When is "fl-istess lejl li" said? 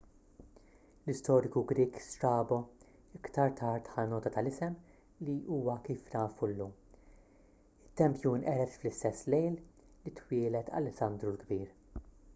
8.79-10.15